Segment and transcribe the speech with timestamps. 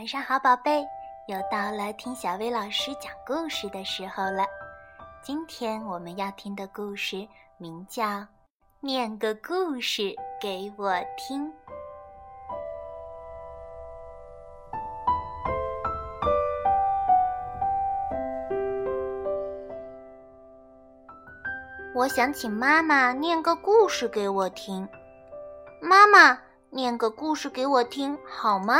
[0.00, 0.82] 晚上好，宝贝，
[1.26, 4.46] 又到了听小薇老师讲故事的时候了。
[5.22, 7.28] 今天我们要听的故事
[7.58, 8.02] 名叫
[8.80, 11.46] 《念个故事给我听》。
[21.94, 24.88] 我想请妈妈念个故事给我听。
[25.82, 26.38] 妈妈，
[26.70, 28.76] 念个故事给我听好吗？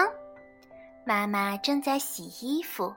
[1.04, 2.94] 妈妈正在洗衣服，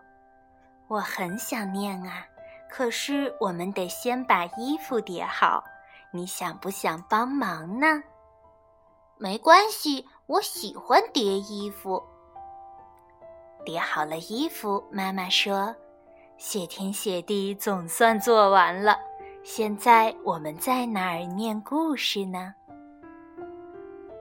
[0.87, 2.25] 我很想念啊，
[2.69, 5.63] 可是我们得先把衣服叠好。
[6.11, 8.03] 你想不想帮忙呢？
[9.17, 12.03] 没关系，我喜欢叠衣服。
[13.65, 15.73] 叠好了衣服，妈妈说
[16.37, 18.99] ：“谢天谢地，总算做完了。
[19.43, 22.53] 现在我们在哪儿念故事呢？”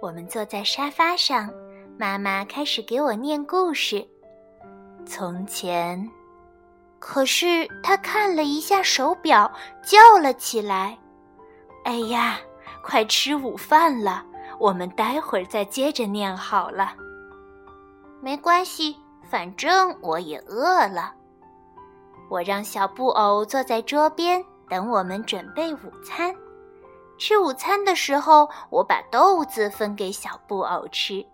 [0.01, 1.53] 我们坐在沙发上。
[1.99, 4.07] 妈妈开始给我念故事。
[5.07, 6.11] 从前，
[6.99, 9.51] 可是她看了一下手表，
[9.83, 10.99] 叫了起来
[11.85, 12.39] ：“哎呀，
[12.83, 14.25] 快吃午饭了！
[14.59, 16.95] 我们待会儿再接着念好了。”
[18.21, 18.97] 没关系，
[19.29, 21.13] 反正我也饿了。
[22.31, 26.35] 我让小布偶坐在桌边，等我们准备午餐。
[27.19, 31.25] 吃午餐的时候，我把豆子分给小布偶吃。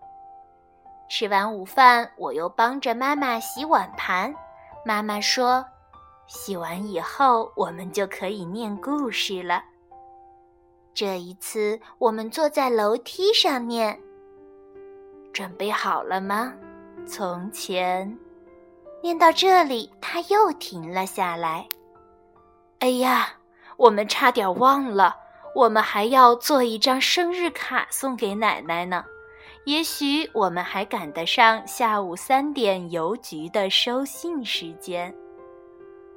[1.09, 4.33] 吃完午饭，我又帮着妈妈洗碗盘。
[4.85, 5.65] 妈妈说
[6.27, 9.63] ：“洗完以后，我们就可以念故事了。”
[10.93, 13.99] 这一次，我们坐在楼梯上念。
[15.33, 16.53] 准备好了吗？
[17.07, 18.17] 从前，
[19.01, 21.67] 念到这里，他又停了下来。
[22.79, 23.29] 哎呀，
[23.77, 25.15] 我们差点忘了，
[25.55, 29.03] 我们还要做一张生日卡送给奶奶呢。
[29.69, 35.13] 也许我们还赶得上下午三点邮局的收信时间。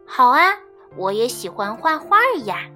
[0.07, 0.57] 好啊，
[0.97, 2.17] 我也喜欢画画
[2.47, 2.67] 呀。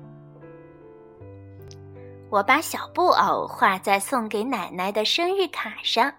[2.28, 6.12] 我把小布偶画在送给奶奶的生日卡上。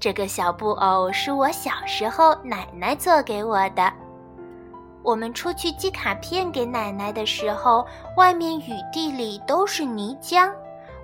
[0.00, 3.92] 这个小布偶是我小时候奶奶做给我的。
[5.04, 10.52] 我们出去寄卡片给奶奶的时候，外面雨地里都是泥浆。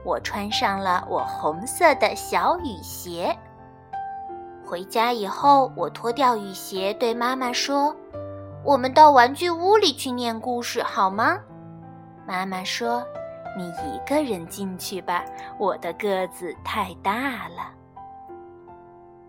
[0.05, 3.37] 我穿上了我红色的小雨鞋。
[4.65, 7.95] 回家以后，我脱掉雨鞋，对妈妈说
[8.65, 11.39] ：“我们到玩具屋里去念故事，好吗？”
[12.27, 13.05] 妈妈说
[13.59, 15.25] ：“你一个人进去吧，
[15.59, 17.71] 我的个子太大了。”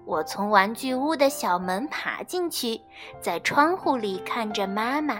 [0.05, 2.79] 我从玩具屋的小门爬进去，
[3.19, 5.19] 在窗户里看着妈妈。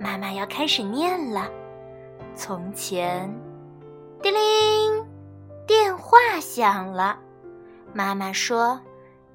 [0.00, 1.48] 妈妈要开始念了
[2.34, 3.32] ：“从前。”
[4.24, 5.06] 叮铃，
[5.66, 7.18] 电话响了。
[7.92, 8.80] 妈妈说：“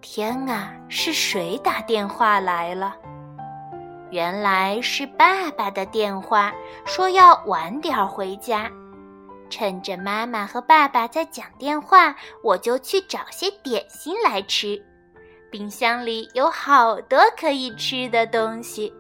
[0.02, 2.96] 天啊，是谁打电话来了？”
[4.10, 6.52] 原来是爸爸的电话，
[6.86, 8.68] 说要晚点回家。
[9.48, 14.84] 趁着妈妈和爸爸在讲电话，我就去找些点心来吃。
[15.52, 18.92] 冰箱里有好多可以吃的东西。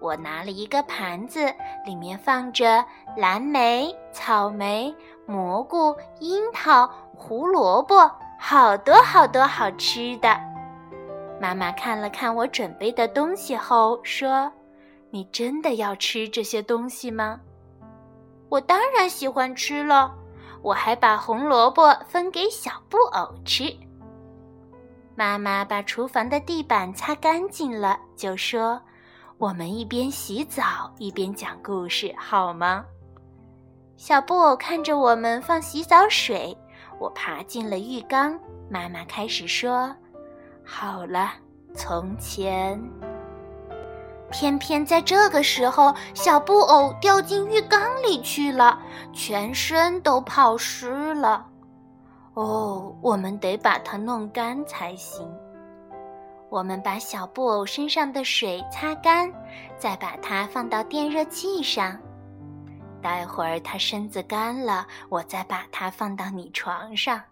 [0.00, 2.82] 我拿了一个盘子，里面放着
[3.16, 4.94] 蓝莓、草莓、
[5.26, 10.40] 蘑菇、樱桃、胡萝卜，好多好多好吃的。
[11.38, 14.50] 妈妈看了看我准备的东西后说
[15.10, 17.38] ：“你真的要吃这些东西吗？”
[18.48, 20.12] 我当然喜欢吃了，
[20.62, 23.64] 我还把红萝卜分给小布偶吃。
[25.14, 28.80] 妈妈把厨房的地板擦干净了，就说。
[29.40, 32.84] 我们一边洗澡一边讲故事，好吗？
[33.96, 36.54] 小布偶看着我们放洗澡水，
[36.98, 38.38] 我爬进了浴缸。
[38.68, 39.96] 妈妈开始说
[40.62, 41.32] ：“好了，
[41.74, 42.78] 从前……”
[44.30, 48.78] 偏偏在这个时候，小布偶掉进浴缸里去了，
[49.10, 51.46] 全身都泡湿了。
[52.34, 55.26] 哦，我们得把它弄干才行。
[56.50, 59.32] 我们把小布偶身上的水擦干，
[59.78, 61.96] 再把它放到电热器上。
[63.00, 67.22] 待会儿它身子干了，我再把它放到你床上。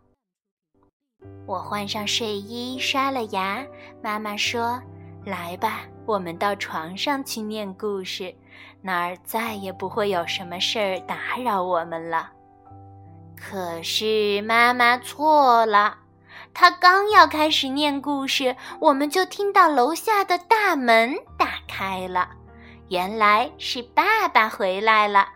[1.46, 3.66] 我换上睡衣，刷了牙。
[4.00, 4.80] 妈妈说
[5.26, 8.32] ：“来吧，我们到床上去念故事，
[8.80, 12.30] 那儿再也不会有什么事儿打扰我们了。”
[13.36, 15.98] 可是妈妈错了。
[16.54, 22.30] 他刚要开始念故事，我们就听到楼下的大门打开了。
[22.88, 25.28] 原来是爸爸回来了。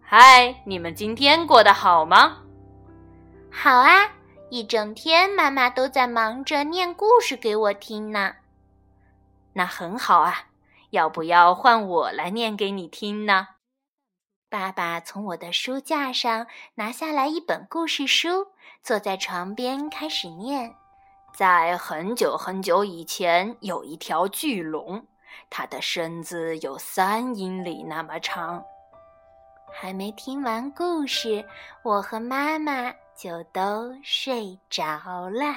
[0.00, 2.38] 嗨，你们今天过得好吗？
[3.50, 4.10] 好啊，
[4.50, 8.34] 一整天妈妈都在忙着念故事给我听呢。
[9.52, 10.46] 那很好啊，
[10.90, 13.48] 要不要换我来念给你听呢？
[14.48, 16.46] 爸爸从我的书架上
[16.76, 18.46] 拿下来一本故事书，
[18.80, 20.72] 坐在床边开始念。
[21.34, 25.04] 在很久很久以前，有一条巨龙，
[25.50, 28.64] 它的身子有三英里那么长。
[29.72, 31.44] 还没听完故事，
[31.82, 35.56] 我和妈妈就都睡着了。